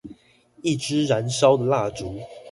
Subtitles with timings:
[0.63, 2.25] 一支燃燒的蠟燭